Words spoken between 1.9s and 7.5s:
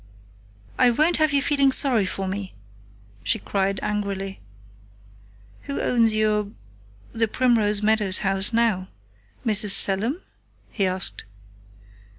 for me!" she cried angrily. "Who owns your the